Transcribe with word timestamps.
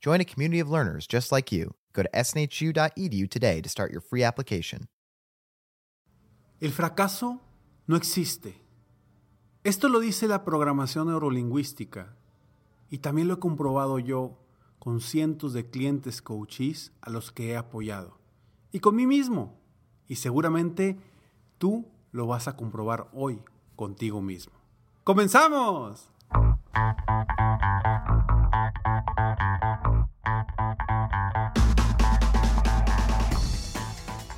Join 0.00 0.20
a 0.20 0.24
community 0.24 0.60
of 0.60 0.70
learners 0.70 1.06
just 1.06 1.32
like 1.32 1.50
you. 1.52 1.74
Go 1.92 2.02
to 2.02 2.10
snhu.edu 2.10 3.30
today 3.30 3.60
to 3.60 3.68
start 3.68 3.90
your 3.90 4.00
free 4.00 4.22
application. 4.22 4.88
El 6.60 6.72
fracaso 6.72 7.40
no 7.86 7.96
existe. 7.96 8.54
Esto 9.64 9.88
lo 9.88 10.00
dice 10.00 10.28
la 10.28 10.44
programación 10.44 11.08
neurolingüística 11.08 12.16
y 12.90 12.98
también 12.98 13.28
lo 13.28 13.34
he 13.34 13.38
comprobado 13.38 13.98
yo 13.98 14.38
con 14.78 15.00
cientos 15.00 15.52
de 15.52 15.68
clientes 15.68 16.22
coaches 16.22 16.92
a 17.00 17.10
los 17.10 17.32
que 17.32 17.50
he 17.50 17.56
apoyado 17.56 18.18
y 18.72 18.80
con 18.80 18.96
mí 18.96 19.06
mismo. 19.06 19.58
Y 20.06 20.16
seguramente 20.16 20.98
tú 21.58 21.86
lo 22.12 22.26
vas 22.26 22.48
a 22.48 22.56
comprobar 22.56 23.08
hoy 23.12 23.42
contigo 23.76 24.22
mismo. 24.22 24.54
¡Comenzamos! 25.04 26.10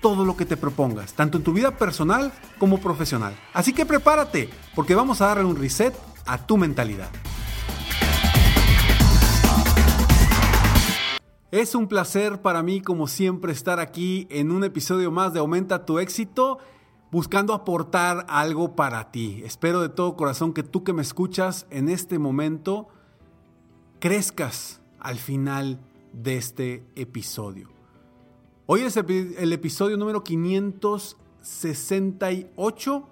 todo 0.00 0.24
lo 0.24 0.36
que 0.36 0.46
te 0.46 0.56
propongas, 0.56 1.14
tanto 1.14 1.38
en 1.38 1.44
tu 1.44 1.52
vida 1.52 1.76
personal 1.76 2.32
como 2.58 2.78
profesional. 2.78 3.34
Así 3.52 3.72
que 3.72 3.86
prepárate, 3.86 4.48
porque 4.74 4.94
vamos 4.94 5.20
a 5.20 5.26
darle 5.26 5.44
un 5.44 5.56
reset 5.56 5.94
a 6.26 6.46
tu 6.46 6.56
mentalidad. 6.56 7.10
Es 11.50 11.74
un 11.74 11.88
placer 11.88 12.42
para 12.42 12.62
mí, 12.62 12.80
como 12.80 13.08
siempre, 13.08 13.52
estar 13.52 13.80
aquí 13.80 14.28
en 14.30 14.52
un 14.52 14.62
episodio 14.62 15.10
más 15.10 15.32
de 15.32 15.40
Aumenta 15.40 15.84
tu 15.84 15.98
éxito, 15.98 16.58
buscando 17.10 17.54
aportar 17.54 18.24
algo 18.28 18.76
para 18.76 19.10
ti. 19.10 19.42
Espero 19.44 19.80
de 19.80 19.88
todo 19.88 20.16
corazón 20.16 20.52
que 20.52 20.62
tú 20.62 20.84
que 20.84 20.92
me 20.92 21.02
escuchas 21.02 21.66
en 21.70 21.88
este 21.88 22.20
momento 22.20 22.88
crezcas 23.98 24.80
al 25.00 25.18
final 25.18 25.80
de 26.12 26.36
este 26.36 26.84
episodio. 26.94 27.79
Hoy 28.72 28.82
es 28.82 28.96
el 28.96 29.52
episodio 29.52 29.96
número 29.96 30.22
568 30.22 33.08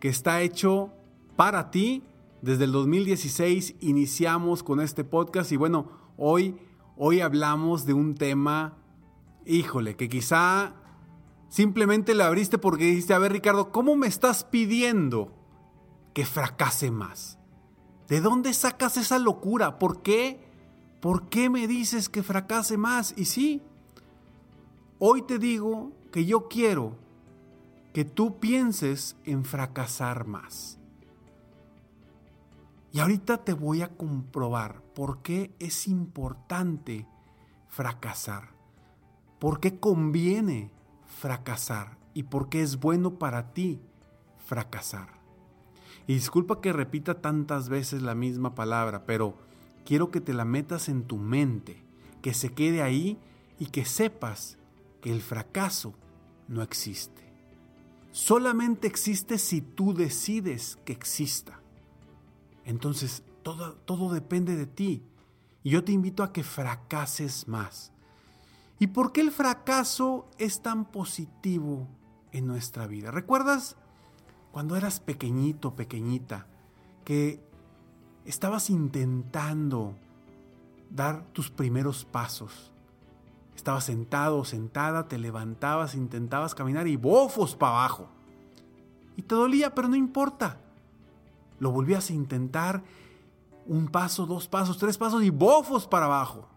que 0.00 0.08
está 0.08 0.40
hecho 0.40 0.90
para 1.36 1.70
ti. 1.70 2.02
Desde 2.40 2.64
el 2.64 2.72
2016 2.72 3.74
iniciamos 3.80 4.62
con 4.62 4.80
este 4.80 5.04
podcast 5.04 5.52
y 5.52 5.56
bueno, 5.56 5.90
hoy 6.16 6.56
Hoy 6.96 7.20
hablamos 7.20 7.84
de 7.84 7.92
un 7.92 8.14
tema, 8.14 8.78
híjole, 9.44 9.96
que 9.96 10.08
quizá 10.08 10.72
simplemente 11.50 12.14
le 12.14 12.24
abriste 12.24 12.56
porque 12.56 12.84
dijiste, 12.84 13.12
a 13.12 13.18
ver 13.18 13.32
Ricardo, 13.32 13.72
¿cómo 13.72 13.96
me 13.96 14.06
estás 14.06 14.44
pidiendo 14.44 15.34
que 16.14 16.24
fracase 16.24 16.90
más? 16.90 17.38
¿De 18.08 18.22
dónde 18.22 18.54
sacas 18.54 18.96
esa 18.96 19.18
locura? 19.18 19.78
¿Por 19.78 20.00
qué? 20.00 20.40
¿Por 21.00 21.28
qué 21.28 21.50
me 21.50 21.66
dices 21.66 22.08
que 22.08 22.22
fracase 22.22 22.78
más? 22.78 23.12
Y 23.16 23.26
sí, 23.26 23.62
hoy 25.00 25.22
te 25.22 25.38
digo 25.38 25.92
que 26.12 26.26
yo 26.26 26.46
quiero 26.48 26.96
que 27.92 28.04
tú 28.04 28.38
pienses 28.38 29.16
en 29.24 29.44
fracasar 29.44 30.26
más. 30.26 30.78
Y 32.92 33.00
ahorita 33.00 33.38
te 33.44 33.52
voy 33.52 33.82
a 33.82 33.96
comprobar 33.96 34.82
por 34.94 35.22
qué 35.22 35.54
es 35.58 35.88
importante 35.88 37.06
fracasar, 37.68 38.50
por 39.38 39.58
qué 39.58 39.80
conviene 39.80 40.70
fracasar 41.06 41.96
y 42.14 42.24
por 42.24 42.48
qué 42.48 42.62
es 42.62 42.78
bueno 42.78 43.18
para 43.18 43.54
ti 43.54 43.80
fracasar. 44.44 45.08
Y 46.06 46.14
disculpa 46.14 46.60
que 46.60 46.72
repita 46.72 47.20
tantas 47.22 47.68
veces 47.68 48.02
la 48.02 48.14
misma 48.14 48.54
palabra, 48.54 49.06
pero 49.06 49.34
quiero 49.84 50.10
que 50.10 50.20
te 50.20 50.34
la 50.34 50.44
metas 50.44 50.88
en 50.88 51.04
tu 51.04 51.16
mente, 51.16 51.82
que 52.20 52.34
se 52.34 52.52
quede 52.52 52.82
ahí 52.82 53.18
y 53.58 53.66
que 53.66 53.84
sepas 53.84 54.58
que 55.00 55.12
el 55.12 55.22
fracaso 55.22 55.94
no 56.48 56.62
existe. 56.62 57.22
Solamente 58.12 58.86
existe 58.86 59.38
si 59.38 59.60
tú 59.60 59.94
decides 59.94 60.78
que 60.84 60.92
exista. 60.92 61.60
Entonces, 62.64 63.22
todo, 63.42 63.74
todo 63.74 64.12
depende 64.12 64.56
de 64.56 64.66
ti. 64.66 65.02
Y 65.62 65.70
yo 65.70 65.84
te 65.84 65.92
invito 65.92 66.22
a 66.22 66.32
que 66.32 66.42
fracases 66.42 67.46
más. 67.46 67.92
¿Y 68.78 68.88
por 68.88 69.12
qué 69.12 69.20
el 69.20 69.30
fracaso 69.30 70.28
es 70.38 70.62
tan 70.62 70.86
positivo 70.86 71.86
en 72.32 72.46
nuestra 72.46 72.86
vida? 72.86 73.10
¿Recuerdas 73.10 73.76
cuando 74.52 74.74
eras 74.74 75.00
pequeñito, 75.00 75.76
pequeñita, 75.76 76.46
que 77.04 77.40
estabas 78.24 78.70
intentando 78.70 79.94
dar 80.90 81.26
tus 81.32 81.50
primeros 81.50 82.04
pasos? 82.04 82.72
Estabas 83.60 83.84
sentado 83.84 84.38
o 84.38 84.44
sentada, 84.46 85.06
te 85.06 85.18
levantabas, 85.18 85.94
intentabas 85.94 86.54
caminar 86.54 86.88
y 86.88 86.96
bofos 86.96 87.54
para 87.54 87.72
abajo. 87.72 88.08
Y 89.18 89.22
te 89.22 89.34
dolía, 89.34 89.74
pero 89.74 89.86
no 89.86 89.96
importa. 89.96 90.56
Lo 91.58 91.70
volvías 91.70 92.08
a 92.08 92.14
intentar 92.14 92.82
un 93.66 93.88
paso, 93.88 94.24
dos 94.24 94.48
pasos, 94.48 94.78
tres 94.78 94.96
pasos 94.96 95.22
y 95.22 95.28
bofos 95.28 95.86
para 95.86 96.06
abajo. 96.06 96.48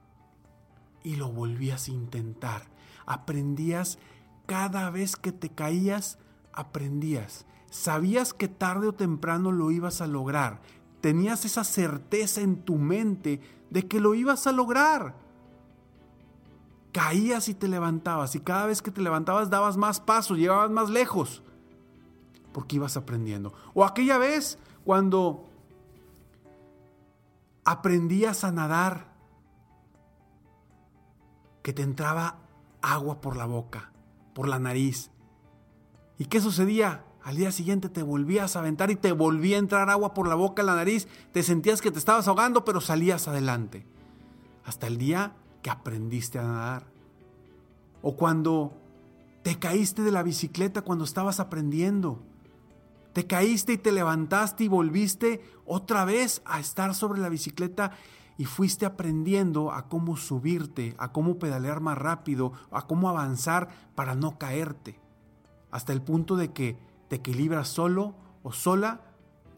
Y 1.04 1.18
lo 1.18 1.30
volvías 1.30 1.90
a 1.90 1.92
intentar. 1.92 2.70
Aprendías 3.06 4.00
cada 4.46 4.90
vez 4.90 5.18
que 5.18 5.34
te 5.34 5.50
caías, 5.50 6.20
aprendías. 6.54 7.46
Sabías 7.70 8.34
que 8.34 8.48
tarde 8.48 8.88
o 8.88 8.94
temprano 8.94 9.52
lo 9.52 9.72
ibas 9.72 10.00
a 10.00 10.08
lograr. 10.08 10.62
Tenías 11.02 11.44
esa 11.44 11.66
certeza 11.66 12.40
en 12.40 12.64
tu 12.64 12.78
mente 12.78 13.42
de 13.72 13.90
que 13.90 14.00
lo 14.00 14.16
ibas 14.16 14.48
a 14.48 14.54
lograr. 14.54 15.22
Caías 16.94 17.50
y 17.50 17.54
te 17.54 17.68
levantabas 17.68 18.36
y 18.36 18.40
cada 18.40 18.68
vez 18.68 18.82
que 18.82 18.92
te 18.92 19.02
levantabas 19.02 19.50
dabas 19.50 19.76
más 19.76 20.00
pasos, 20.00 20.38
llegabas 20.38 20.70
más 20.70 20.90
lejos, 20.90 21.44
porque 22.54 22.78
ibas 22.78 22.96
aprendiendo. 22.96 23.54
O 23.74 23.84
aquella 23.84 24.18
vez 24.18 24.58
cuando 24.86 25.50
aprendías 27.66 28.44
a 28.44 28.52
nadar, 28.52 29.12
que 31.64 31.74
te 31.74 31.82
entraba 31.82 32.38
agua 32.82 33.22
por 33.22 33.38
la 33.38 33.46
boca, 33.46 33.92
por 34.36 34.48
la 34.48 34.60
nariz. 34.60 35.10
¿Y 36.18 36.26
qué 36.26 36.42
sucedía? 36.42 37.06
Al 37.24 37.38
día 37.38 37.52
siguiente 37.54 37.88
te 37.88 38.04
volvías 38.04 38.56
a 38.56 38.60
aventar 38.60 38.92
y 38.92 38.98
te 38.98 39.14
volvía 39.14 39.56
a 39.56 39.60
entrar 39.60 39.90
agua 39.90 40.14
por 40.14 40.28
la 40.28 40.36
boca, 40.36 40.62
la 40.62 40.76
nariz, 40.76 41.08
te 41.32 41.42
sentías 41.42 41.82
que 41.82 41.90
te 41.90 42.00
estabas 42.00 42.28
ahogando, 42.28 42.66
pero 42.66 42.82
salías 42.82 43.30
adelante. 43.30 43.88
Hasta 44.66 44.88
el 44.88 44.98
día 44.98 45.34
que 45.64 45.72
aprendiste 45.72 46.38
a 46.38 46.44
nadar. 46.44 46.84
O 48.04 48.16
cuando 48.16 48.74
te 49.42 49.58
caíste 49.58 50.04
de 50.04 50.12
la 50.12 50.22
bicicleta 50.22 50.84
cuando 50.84 51.04
estabas 51.04 51.40
aprendiendo 51.40 52.24
Te 53.14 53.28
caíste 53.28 53.74
y 53.74 53.78
te 53.78 53.92
levantaste 53.92 54.64
y 54.64 54.68
volviste 54.68 55.42
otra 55.66 56.06
vez 56.06 56.42
a 56.46 56.60
estar 56.60 56.96
sobre 56.96 57.22
la 57.22 57.30
bicicleta 57.30 57.92
y 58.40 58.46
fuiste 58.46 58.88
aprendiendo 58.88 59.72
a 59.72 59.88
cómo 59.88 60.18
subirte, 60.18 60.96
a 60.98 61.12
cómo 61.12 61.38
pedalear 61.38 61.80
más 61.80 61.98
rápido, 61.98 62.54
a 62.72 62.88
cómo 62.88 63.10
avanzar 63.10 63.70
para 63.94 64.16
no 64.16 64.40
caerte. 64.40 65.00
Hasta 65.70 65.94
el 65.94 66.02
punto 66.02 66.36
de 66.36 66.52
que 66.52 66.80
te 67.08 67.18
equilibras 67.18 67.68
solo 67.68 68.16
o 68.42 68.52
sola, 68.52 69.02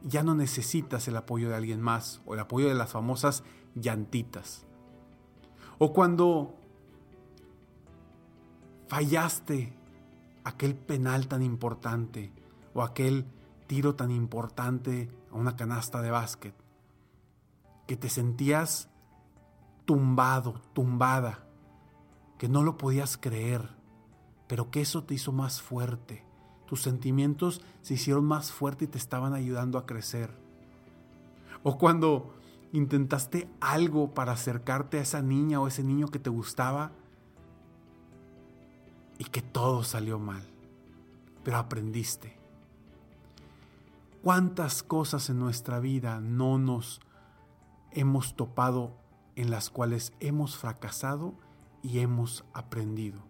ya 0.04 0.24
no 0.24 0.36
necesitas 0.36 1.08
el 1.08 1.16
apoyo 1.16 1.48
de 1.48 1.56
alguien 1.56 1.82
más 1.82 2.22
o 2.26 2.34
el 2.34 2.42
apoyo 2.42 2.68
de 2.68 2.76
las 2.76 2.92
famosas 2.92 3.44
llantitas. 3.74 4.66
O 5.78 5.92
cuando 5.94 6.56
fallaste 8.88 9.74
aquel 10.44 10.76
penal 10.76 11.28
tan 11.28 11.42
importante 11.42 12.32
o 12.74 12.82
aquel 12.82 13.26
tiro 13.68 13.96
tan 13.96 14.12
importante 14.12 15.10
a 15.32 15.36
una 15.36 15.56
canasta 15.56 16.02
de 16.02 16.12
básquet, 16.12 16.54
que 17.88 17.98
te 17.98 18.10
sentías 18.10 18.90
tumbado, 19.86 20.62
tumbada, 20.74 21.46
que 22.38 22.50
no 22.50 22.64
lo 22.64 22.78
podías 22.78 23.18
creer, 23.18 23.70
pero 24.48 24.70
que 24.72 24.82
eso 24.82 25.04
te 25.04 25.14
hizo 25.14 25.32
más 25.32 25.62
fuerte. 25.62 26.24
Tus 26.68 26.82
sentimientos 26.82 27.62
se 27.82 27.94
hicieron 27.94 28.26
más 28.26 28.52
fuertes 28.52 28.88
y 28.88 28.92
te 28.92 28.98
estaban 28.98 29.34
ayudando 29.34 29.78
a 29.78 29.86
crecer. 29.86 30.32
O 31.64 31.78
cuando 31.78 32.34
intentaste 32.78 33.50
algo 33.62 34.14
para 34.14 34.34
acercarte 34.34 35.00
a 35.00 35.02
esa 35.02 35.22
niña 35.22 35.60
o 35.60 35.68
ese 35.68 35.84
niño 35.84 36.08
que 36.08 36.20
te 36.20 36.30
gustaba 36.30 36.92
y 39.18 39.26
que 39.26 39.42
todo 39.42 39.84
salió 39.84 40.20
mal, 40.20 40.44
pero 41.44 41.58
aprendiste. 41.58 42.38
¿Cuántas 44.22 44.84
cosas 44.84 45.30
en 45.30 45.40
nuestra 45.40 45.80
vida 45.80 46.20
no 46.20 46.58
nos 46.58 47.00
hemos 47.92 48.36
topado 48.36 48.98
en 49.36 49.52
las 49.52 49.70
cuales 49.70 50.14
hemos 50.20 50.58
fracasado 50.58 51.36
y 51.84 52.00
hemos 52.00 52.44
aprendido? 52.54 53.22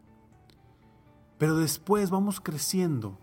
Pero 1.37 1.57
después 1.57 2.09
vamos 2.09 2.39
creciendo. 2.39 3.17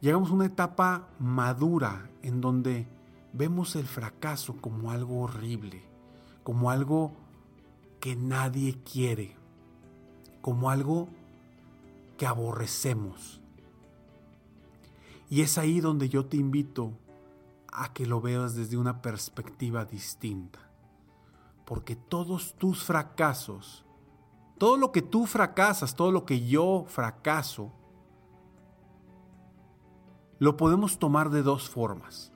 Llegamos 0.00 0.30
a 0.30 0.34
una 0.34 0.46
etapa 0.46 1.08
madura 1.18 2.08
en 2.22 2.40
donde 2.40 2.86
vemos 3.36 3.76
el 3.76 3.86
fracaso 3.86 4.56
como 4.60 4.90
algo 4.90 5.20
horrible, 5.20 5.82
como 6.42 6.70
algo 6.70 7.12
que 8.00 8.16
nadie 8.16 8.78
quiere, 8.90 9.36
como 10.40 10.70
algo 10.70 11.08
que 12.16 12.26
aborrecemos. 12.26 13.40
Y 15.28 15.42
es 15.42 15.58
ahí 15.58 15.80
donde 15.80 16.08
yo 16.08 16.26
te 16.26 16.36
invito 16.36 16.92
a 17.72 17.92
que 17.92 18.06
lo 18.06 18.20
veas 18.20 18.54
desde 18.54 18.76
una 18.76 19.02
perspectiva 19.02 19.84
distinta. 19.84 20.60
Porque 21.64 21.96
todos 21.96 22.54
tus 22.54 22.84
fracasos, 22.84 23.84
todo 24.56 24.76
lo 24.76 24.92
que 24.92 25.02
tú 25.02 25.26
fracasas, 25.26 25.94
todo 25.94 26.12
lo 26.12 26.24
que 26.24 26.46
yo 26.46 26.84
fracaso, 26.88 27.72
lo 30.38 30.56
podemos 30.56 30.98
tomar 30.98 31.30
de 31.30 31.42
dos 31.42 31.68
formas. 31.68 32.32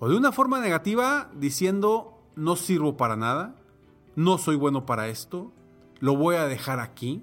O 0.00 0.08
de 0.08 0.16
una 0.16 0.32
forma 0.32 0.60
negativa 0.60 1.30
diciendo, 1.34 2.18
no 2.34 2.56
sirvo 2.56 2.96
para 2.96 3.16
nada, 3.16 3.54
no 4.16 4.38
soy 4.38 4.56
bueno 4.56 4.86
para 4.86 5.08
esto, 5.08 5.52
lo 5.98 6.16
voy 6.16 6.36
a 6.36 6.46
dejar 6.46 6.80
aquí. 6.80 7.22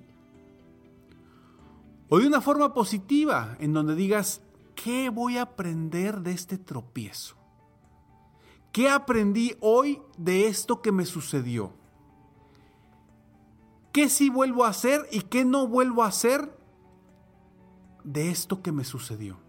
O 2.08 2.20
de 2.20 2.28
una 2.28 2.40
forma 2.40 2.76
positiva, 2.76 3.58
en 3.60 3.74
donde 3.74 3.96
digas, 3.96 4.44
¿qué 4.76 5.10
voy 5.10 5.38
a 5.38 5.42
aprender 5.42 6.22
de 6.22 6.34
este 6.34 6.60
tropiezo? 6.60 7.36
¿Qué 8.72 8.90
aprendí 8.90 9.56
hoy 9.60 10.00
de 10.20 10.46
esto 10.46 10.84
que 10.84 10.92
me 10.92 11.06
sucedió? 11.06 11.74
¿Qué 13.92 14.08
sí 14.08 14.30
vuelvo 14.30 14.66
a 14.66 14.70
hacer 14.70 15.08
y 15.12 15.22
qué 15.22 15.46
no 15.46 15.68
vuelvo 15.68 16.04
a 16.04 16.10
hacer 16.10 16.56
de 18.04 18.30
esto 18.30 18.62
que 18.62 18.72
me 18.72 18.84
sucedió? 18.84 19.47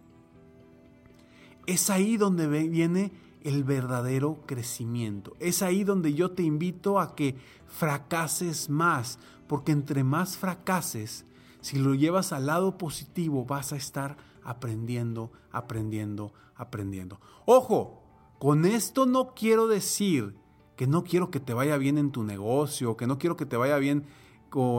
Es 1.69 1.91
ahí 1.91 2.17
donde 2.17 2.47
viene 2.49 3.12
el 3.43 3.62
verdadero 3.62 4.38
crecimiento. 4.47 5.37
Es 5.38 5.61
ahí 5.61 5.85
donde 5.85 6.15
yo 6.15 6.31
te 6.31 6.43
invito 6.43 6.99
a 6.99 7.15
que 7.15 7.37
fracases 7.67 8.70
más, 8.70 9.19
porque 9.47 9.73
entre 9.73 10.03
más 10.03 10.38
fracases, 10.38 11.26
si 11.61 11.79
lo 11.79 11.94
llevas 11.94 12.32
al 12.32 12.47
lado 12.47 12.79
positivo, 12.79 13.44
vas 13.44 13.75
a 13.75 13.76
estar 13.76 14.17
aprendiendo, 14.43 15.31
aprendiendo, 15.53 16.32
aprendiendo. 16.56 17.20
Ojo, 17.44 18.03
con 18.38 18.65
esto 18.65 19.05
no 19.05 19.35
quiero 19.35 19.67
decir 19.67 20.37
que 20.75 20.87
no 20.87 21.05
quiero 21.05 21.31
que 21.31 21.38
te 21.38 21.53
vaya 21.53 21.76
bien 21.76 21.99
en 21.99 22.12
tu 22.12 22.25
negocio, 22.25 22.97
que 22.97 23.06
no 23.06 23.19
quiero 23.19 23.37
que 23.37 23.44
te 23.44 23.59
vaya 23.59 23.76
bien 23.76 24.06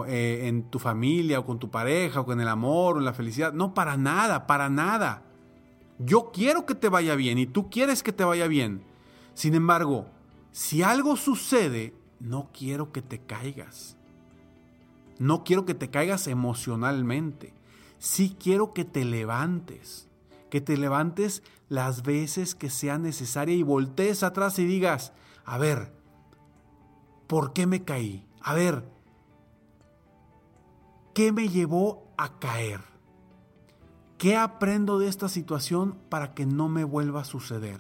eh, 0.08 0.48
en 0.48 0.64
tu 0.72 0.80
familia 0.80 1.38
o 1.38 1.46
con 1.46 1.60
tu 1.60 1.70
pareja 1.70 2.22
o 2.22 2.26
con 2.26 2.42
el 2.42 2.48
amor 2.48 2.96
o 2.96 2.98
en 2.98 3.06
la 3.06 3.14
felicidad. 3.14 3.54
No, 3.54 3.76
para 3.76 3.96
nada, 3.96 4.48
para 4.48 4.72
nada. 4.72 5.29
Yo 6.00 6.32
quiero 6.32 6.66
que 6.66 6.76
te 6.76 6.88
vaya 6.88 7.16
bien 7.16 7.38
y 7.38 7.46
tú 7.46 7.70
quieres 7.70 8.04
que 8.04 8.14
te 8.14 8.24
vaya 8.24 8.48
bien. 8.48 8.82
Sin 9.34 9.54
embargo, 9.54 10.08
si 10.52 10.82
algo 10.82 11.18
sucede, 11.18 11.94
no 12.20 12.50
quiero 12.54 12.92
que 12.92 13.02
te 13.02 13.20
caigas. 13.20 13.98
No 15.20 15.44
quiero 15.44 15.66
que 15.66 15.74
te 15.74 15.90
caigas 15.90 16.28
emocionalmente. 16.28 17.54
Sí 17.98 18.38
quiero 18.40 18.74
que 18.74 18.86
te 18.86 19.04
levantes. 19.04 20.08
Que 20.50 20.62
te 20.62 20.78
levantes 20.78 21.44
las 21.68 22.02
veces 22.02 22.56
que 22.56 22.70
sea 22.70 22.98
necesaria 22.98 23.56
y 23.56 23.64
voltees 23.64 24.24
atrás 24.24 24.58
y 24.58 24.66
digas, 24.66 25.12
a 25.44 25.58
ver, 25.58 25.94
¿por 27.28 27.52
qué 27.52 27.68
me 27.68 27.84
caí? 27.84 28.26
A 28.42 28.54
ver, 28.54 28.90
¿qué 31.14 31.34
me 31.34 31.50
llevó 31.50 32.08
a 32.18 32.40
caer? 32.40 32.89
¿Qué 34.20 34.36
aprendo 34.36 35.00
de 35.00 35.08
esta 35.08 35.30
situación 35.30 35.98
para 36.10 36.34
que 36.34 36.46
no 36.46 36.68
me 36.68 36.84
vuelva 36.84 37.22
a 37.22 37.26
suceder? 37.26 37.80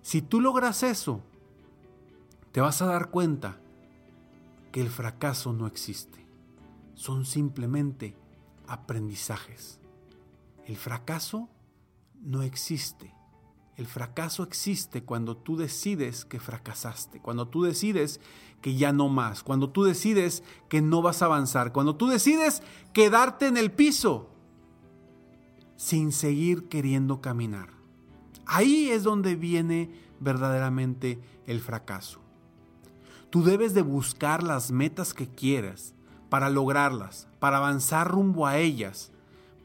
Si 0.00 0.22
tú 0.22 0.40
logras 0.40 0.82
eso, 0.82 1.20
te 2.50 2.62
vas 2.62 2.80
a 2.80 2.86
dar 2.86 3.10
cuenta 3.10 3.60
que 4.72 4.80
el 4.80 4.88
fracaso 4.88 5.52
no 5.52 5.66
existe. 5.66 6.26
Son 6.94 7.26
simplemente 7.26 8.16
aprendizajes. 8.66 9.80
El 10.64 10.78
fracaso 10.78 11.50
no 12.22 12.42
existe. 12.42 13.12
El 13.76 13.86
fracaso 13.86 14.44
existe 14.44 15.04
cuando 15.04 15.36
tú 15.36 15.58
decides 15.58 16.24
que 16.24 16.40
fracasaste, 16.40 17.20
cuando 17.20 17.48
tú 17.48 17.64
decides 17.64 18.18
que 18.62 18.76
ya 18.76 18.92
no 18.92 19.10
más, 19.10 19.42
cuando 19.42 19.68
tú 19.68 19.84
decides 19.84 20.42
que 20.70 20.80
no 20.80 21.02
vas 21.02 21.20
a 21.20 21.26
avanzar, 21.26 21.74
cuando 21.74 21.96
tú 21.96 22.06
decides 22.06 22.62
quedarte 22.94 23.46
en 23.46 23.58
el 23.58 23.70
piso 23.70 24.30
sin 25.76 26.12
seguir 26.12 26.68
queriendo 26.68 27.20
caminar. 27.20 27.70
Ahí 28.46 28.90
es 28.90 29.02
donde 29.02 29.36
viene 29.36 29.90
verdaderamente 30.20 31.20
el 31.46 31.60
fracaso. 31.60 32.20
Tú 33.30 33.42
debes 33.42 33.74
de 33.74 33.82
buscar 33.82 34.42
las 34.42 34.70
metas 34.70 35.12
que 35.12 35.28
quieras 35.28 35.94
para 36.28 36.48
lograrlas, 36.48 37.28
para 37.38 37.58
avanzar 37.58 38.10
rumbo 38.10 38.46
a 38.46 38.58
ellas, 38.58 39.12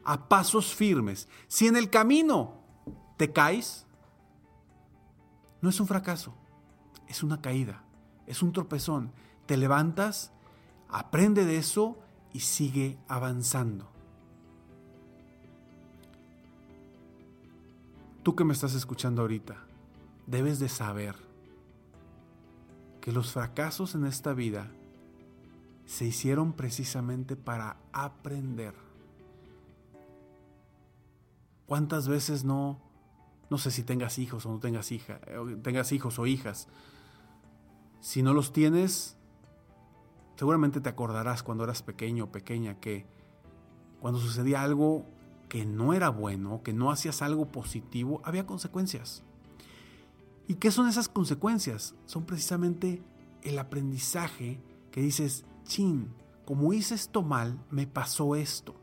a 0.04 0.28
pasos 0.28 0.74
firmes. 0.74 1.28
Si 1.48 1.66
en 1.66 1.76
el 1.76 1.90
camino 1.90 2.54
te 3.16 3.32
caes, 3.32 3.86
no 5.60 5.70
es 5.70 5.78
un 5.80 5.86
fracaso, 5.86 6.34
es 7.06 7.22
una 7.22 7.40
caída, 7.40 7.84
es 8.26 8.42
un 8.42 8.52
tropezón. 8.52 9.12
Te 9.46 9.56
levantas, 9.56 10.32
aprende 10.88 11.44
de 11.44 11.56
eso 11.56 11.98
y 12.32 12.40
sigue 12.40 12.98
avanzando. 13.06 13.91
Tú 18.22 18.36
que 18.36 18.44
me 18.44 18.52
estás 18.52 18.74
escuchando 18.74 19.22
ahorita, 19.22 19.56
debes 20.28 20.60
de 20.60 20.68
saber 20.68 21.16
que 23.00 23.10
los 23.10 23.32
fracasos 23.32 23.96
en 23.96 24.04
esta 24.04 24.32
vida 24.32 24.70
se 25.86 26.06
hicieron 26.06 26.52
precisamente 26.52 27.34
para 27.34 27.78
aprender. 27.92 28.74
¿Cuántas 31.66 32.06
veces 32.06 32.44
no, 32.44 32.80
no 33.50 33.58
sé 33.58 33.72
si 33.72 33.82
tengas 33.82 34.18
hijos 34.20 34.46
o 34.46 34.52
no 34.52 34.60
tengas 34.60 34.92
hija, 34.92 35.20
tengas 35.62 35.90
hijos 35.90 36.20
o 36.20 36.26
hijas? 36.26 36.68
Si 38.00 38.22
no 38.22 38.34
los 38.34 38.52
tienes, 38.52 39.16
seguramente 40.36 40.80
te 40.80 40.88
acordarás 40.88 41.42
cuando 41.42 41.64
eras 41.64 41.82
pequeño 41.82 42.24
o 42.24 42.32
pequeña 42.32 42.78
que 42.78 43.04
cuando 44.00 44.20
sucedía 44.20 44.62
algo 44.62 45.06
que 45.52 45.66
no 45.66 45.92
era 45.92 46.08
bueno, 46.08 46.62
que 46.62 46.72
no 46.72 46.90
hacías 46.90 47.20
algo 47.20 47.52
positivo, 47.52 48.22
había 48.24 48.46
consecuencias. 48.46 49.22
¿Y 50.48 50.54
qué 50.54 50.70
son 50.70 50.88
esas 50.88 51.10
consecuencias? 51.10 51.94
Son 52.06 52.24
precisamente 52.24 53.02
el 53.42 53.58
aprendizaje 53.58 54.62
que 54.90 55.02
dices, 55.02 55.44
chin, 55.64 56.08
como 56.46 56.72
hice 56.72 56.94
esto 56.94 57.20
mal, 57.20 57.62
me 57.70 57.86
pasó 57.86 58.34
esto. 58.34 58.74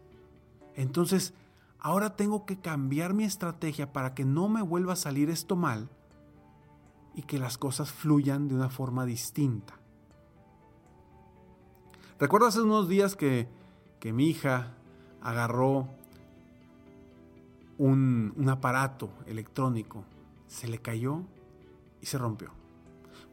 Entonces, 0.75 1.33
ahora 1.79 2.15
tengo 2.15 2.45
que 2.45 2.59
cambiar 2.59 3.15
mi 3.15 3.23
estrategia 3.23 3.91
para 3.91 4.13
que 4.13 4.23
no 4.23 4.47
me 4.47 4.61
vuelva 4.61 4.93
a 4.93 4.95
salir 4.95 5.31
esto 5.31 5.55
mal 5.55 5.89
y 7.15 7.23
que 7.23 7.39
las 7.39 7.57
cosas 7.57 7.91
fluyan 7.91 8.47
de 8.47 8.53
una 8.53 8.69
forma 8.69 9.07
distinta. 9.07 9.79
Recuerdo 12.19 12.45
hace 12.45 12.61
unos 12.61 12.87
días 12.87 13.15
que, 13.15 13.49
que 13.99 14.13
mi 14.13 14.27
hija 14.27 14.75
agarró 15.19 15.97
un, 17.79 18.45
aparato 18.49 19.09
electrónico, 19.25 20.03
se 20.47 20.67
le 20.67 20.79
cayó 20.79 21.23
y 22.01 22.05
se 22.05 22.17
rompió. 22.17 22.51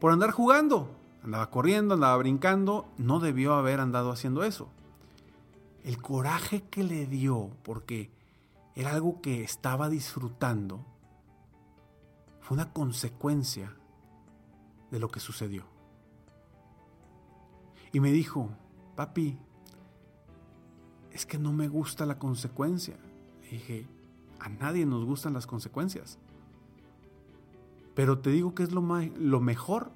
Por 0.00 0.12
andar 0.12 0.30
jugando, 0.30 0.88
andaba 1.22 1.50
corriendo, 1.50 1.94
andaba 1.94 2.16
brincando, 2.16 2.88
no 2.96 3.18
debió 3.18 3.54
haber 3.54 3.80
andado 3.80 4.10
haciendo 4.10 4.44
eso. 4.44 4.68
El 5.84 6.00
coraje 6.00 6.62
que 6.62 6.84
le 6.84 7.06
dio, 7.06 7.50
porque 7.64 8.10
era 8.74 8.92
algo 8.92 9.20
que 9.20 9.42
estaba 9.42 9.88
disfrutando, 9.88 10.84
fue 12.40 12.54
una 12.54 12.72
consecuencia 12.72 13.74
de 14.90 15.00
lo 15.00 15.08
que 15.08 15.20
sucedió. 15.20 15.64
Y 17.92 17.98
me 17.98 18.12
dijo, 18.12 18.50
papi, 18.94 19.38
es 21.10 21.26
que 21.26 21.38
no 21.38 21.52
me 21.52 21.66
gusta 21.66 22.06
la 22.06 22.18
consecuencia. 22.18 22.96
Le 23.42 23.50
dije, 23.50 23.95
a 24.40 24.48
nadie 24.48 24.86
nos 24.86 25.04
gustan 25.04 25.34
las 25.34 25.46
consecuencias. 25.46 26.18
Pero 27.94 28.18
te 28.18 28.30
digo 28.30 28.54
que 28.54 28.62
es 28.62 28.72
lo, 28.72 28.82
lo 28.82 29.40
mejor 29.40 29.90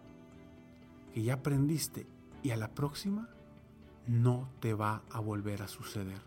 que 1.13 1.23
ya 1.23 1.35
aprendiste 1.35 2.07
y 2.43 2.51
a 2.51 2.57
la 2.57 2.69
próxima 2.69 3.29
no 4.07 4.49
te 4.61 4.75
va 4.75 5.03
a 5.11 5.21
volver 5.21 5.63
a 5.63 5.69
suceder. 5.69 6.21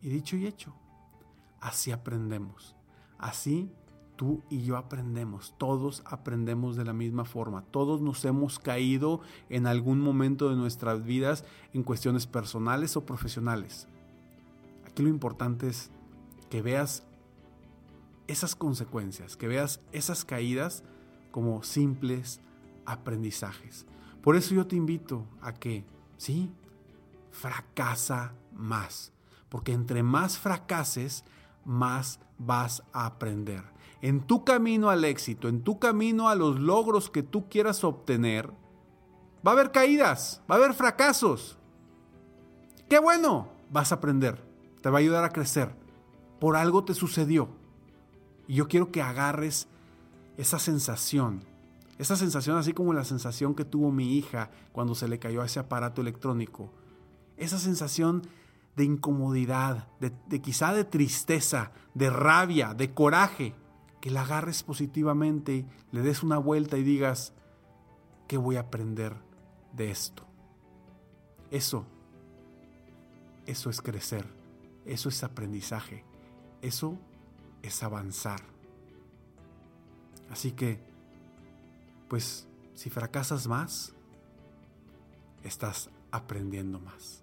Y 0.00 0.08
dicho 0.08 0.36
y 0.36 0.46
hecho, 0.46 0.72
así 1.60 1.90
aprendemos. 1.90 2.76
Así 3.18 3.70
tú 4.16 4.42
y 4.50 4.62
yo 4.62 4.76
aprendemos. 4.76 5.54
Todos 5.58 6.02
aprendemos 6.06 6.76
de 6.76 6.84
la 6.84 6.92
misma 6.92 7.24
forma. 7.24 7.62
Todos 7.70 8.00
nos 8.00 8.24
hemos 8.24 8.58
caído 8.58 9.20
en 9.48 9.66
algún 9.66 10.00
momento 10.00 10.48
de 10.48 10.56
nuestras 10.56 11.04
vidas 11.04 11.44
en 11.72 11.82
cuestiones 11.82 12.26
personales 12.26 12.96
o 12.96 13.04
profesionales. 13.04 13.88
Aquí 14.86 15.02
lo 15.02 15.08
importante 15.08 15.68
es 15.68 15.90
que 16.50 16.62
veas 16.62 17.04
esas 18.26 18.56
consecuencias, 18.56 19.36
que 19.36 19.48
veas 19.48 19.80
esas 19.92 20.24
caídas 20.24 20.82
como 21.30 21.62
simples 21.62 22.40
aprendizajes. 22.84 23.86
Por 24.22 24.36
eso 24.36 24.54
yo 24.54 24.66
te 24.66 24.76
invito 24.76 25.26
a 25.40 25.52
que, 25.52 25.84
sí, 26.16 26.52
fracasa 27.30 28.34
más. 28.52 29.12
Porque 29.48 29.72
entre 29.72 30.02
más 30.02 30.38
fracases, 30.38 31.24
más 31.64 32.20
vas 32.38 32.82
a 32.92 33.06
aprender. 33.06 33.62
En 34.02 34.20
tu 34.20 34.44
camino 34.44 34.90
al 34.90 35.04
éxito, 35.04 35.48
en 35.48 35.62
tu 35.62 35.78
camino 35.78 36.28
a 36.28 36.34
los 36.34 36.58
logros 36.58 37.10
que 37.10 37.22
tú 37.22 37.48
quieras 37.48 37.84
obtener, 37.84 38.50
va 39.46 39.52
a 39.52 39.54
haber 39.54 39.70
caídas, 39.70 40.42
va 40.50 40.56
a 40.56 40.58
haber 40.58 40.74
fracasos. 40.74 41.58
Qué 42.88 42.98
bueno, 42.98 43.48
vas 43.70 43.92
a 43.92 43.96
aprender, 43.96 44.44
te 44.80 44.90
va 44.90 44.98
a 44.98 45.00
ayudar 45.00 45.24
a 45.24 45.30
crecer. 45.30 45.85
Por 46.40 46.56
algo 46.56 46.84
te 46.84 46.94
sucedió. 46.94 47.48
Y 48.46 48.54
yo 48.54 48.68
quiero 48.68 48.92
que 48.92 49.02
agarres 49.02 49.68
esa 50.36 50.58
sensación, 50.58 51.42
esa 51.98 52.16
sensación 52.16 52.58
así 52.58 52.72
como 52.72 52.92
la 52.92 53.04
sensación 53.04 53.54
que 53.54 53.64
tuvo 53.64 53.90
mi 53.90 54.16
hija 54.16 54.50
cuando 54.72 54.94
se 54.94 55.08
le 55.08 55.18
cayó 55.18 55.42
ese 55.42 55.58
aparato 55.58 56.00
electrónico. 56.00 56.70
Esa 57.36 57.58
sensación 57.58 58.22
de 58.76 58.84
incomodidad, 58.84 59.88
de, 60.00 60.40
quizá 60.40 60.74
de 60.74 60.84
tristeza, 60.84 61.72
de 61.94 62.10
rabia, 62.10 62.74
de 62.74 62.92
coraje, 62.92 63.54
que 64.00 64.10
la 64.10 64.22
agarres 64.22 64.62
positivamente, 64.62 65.64
le 65.90 66.02
des 66.02 66.22
una 66.22 66.38
vuelta 66.38 66.76
y 66.76 66.82
digas, 66.82 67.32
¿qué 68.28 68.36
voy 68.36 68.56
a 68.56 68.60
aprender 68.60 69.14
de 69.72 69.90
esto? 69.90 70.24
Eso, 71.50 71.86
eso 73.46 73.70
es 73.70 73.80
crecer, 73.80 74.26
eso 74.84 75.08
es 75.08 75.24
aprendizaje, 75.24 76.04
eso 76.62 76.98
es 77.62 77.82
avanzar. 77.82 78.40
Así 80.30 80.52
que, 80.52 80.80
pues, 82.08 82.46
si 82.74 82.90
fracasas 82.90 83.46
más, 83.46 83.94
estás 85.42 85.90
aprendiendo 86.10 86.80
más. 86.80 87.22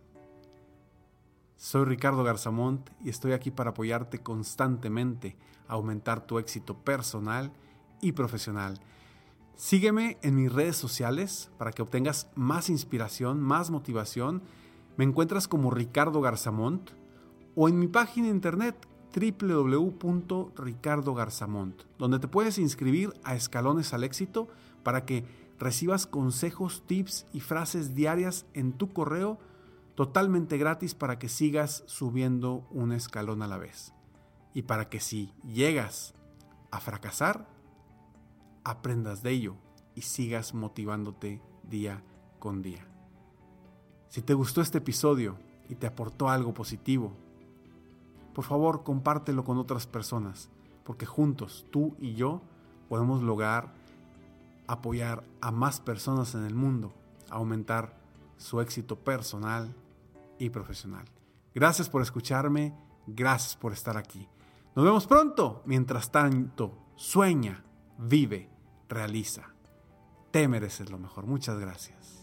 Soy 1.58 1.86
Ricardo 1.86 2.24
Garzamont 2.24 2.90
y 3.04 3.10
estoy 3.10 3.32
aquí 3.32 3.52
para 3.52 3.70
apoyarte 3.70 4.20
constantemente 4.20 5.38
a 5.68 5.74
aumentar 5.74 6.26
tu 6.26 6.38
éxito 6.40 6.78
personal 6.78 7.54
y 8.02 8.12
profesional. 8.12 8.82
Sígueme 9.56 10.18
en 10.24 10.36
mis 10.36 10.52
redes 10.52 10.76
sociales 10.76 11.52
para 11.58 11.72
que 11.72 11.82
obtengas 11.82 12.30
más 12.36 12.70
inspiración, 12.70 13.40
más 13.40 13.70
motivación. 13.70 14.44
Me 14.98 15.06
encuentras 15.06 15.48
como 15.48 15.72
Ricardo 15.72 16.20
Garzamont 16.20 16.90
o 17.56 17.70
en 17.70 17.80
mi 17.80 17.88
página 17.88 18.28
de 18.28 18.34
internet 18.34 18.76
www.ricardogarzamont, 19.14 21.84
donde 21.98 22.20
te 22.20 22.28
puedes 22.28 22.58
inscribir 22.58 23.14
a 23.24 23.36
Escalones 23.36 23.94
al 23.94 24.04
Éxito 24.04 24.50
para 24.84 25.06
que 25.06 25.24
recibas 25.60 26.08
consejos, 26.08 26.84
tips 26.88 27.26
y 27.32 27.40
frases 27.40 27.96
diarias 27.96 28.46
en 28.54 28.74
tu 28.74 28.92
correo 28.92 29.40
totalmente 29.96 30.58
gratis 30.58 30.96
para 30.96 31.20
que 31.20 31.30
sigas 31.30 31.84
subiendo 31.86 32.68
un 32.72 32.92
escalón 32.92 33.42
a 33.42 33.48
la 33.48 33.58
vez. 33.58 33.94
Y 34.54 34.64
para 34.64 34.90
que 34.90 35.00
si 35.00 35.34
llegas 35.44 36.14
a 36.72 36.80
fracasar, 36.80 37.48
aprendas 38.64 39.24
de 39.24 39.32
ello 39.32 39.56
y 39.96 40.02
sigas 40.02 40.54
motivándote 40.54 41.42
día 41.64 42.04
con 42.40 42.62
día. 42.62 42.88
Si 44.10 44.22
te 44.22 44.34
gustó 44.34 44.62
este 44.62 44.80
episodio 44.80 45.38
y 45.70 45.76
te 45.76 45.88
aportó 45.88 46.30
algo 46.30 46.54
positivo, 46.54 47.14
por 48.34 48.44
favor 48.44 48.84
compártelo 48.84 49.44
con 49.44 49.58
otras 49.58 49.88
personas, 49.88 50.50
porque 50.84 51.06
juntos, 51.06 51.66
tú 51.72 51.96
y 52.00 52.14
yo, 52.16 52.42
podemos 52.90 53.22
lograr 53.22 53.74
apoyar 54.68 55.24
a 55.42 55.52
más 55.52 55.80
personas 55.80 56.36
en 56.36 56.46
el 56.46 56.56
mundo, 56.56 56.94
aumentar 57.30 57.98
su 58.38 58.62
éxito 58.62 58.98
personal 58.98 59.74
y 60.40 60.50
profesional. 60.50 61.06
Gracias 61.54 61.90
por 61.90 62.02
escucharme, 62.02 62.74
gracias 63.08 63.56
por 63.56 63.74
estar 63.74 63.98
aquí. 63.98 64.28
Nos 64.76 64.86
vemos 64.86 65.06
pronto. 65.06 65.62
Mientras 65.66 66.12
tanto, 66.12 66.78
sueña, 66.96 67.64
vive, 67.98 68.50
realiza. 68.90 69.54
Te 70.32 70.48
mereces 70.48 70.90
lo 70.90 70.98
mejor. 70.98 71.28
Muchas 71.28 71.60
gracias. 71.60 72.23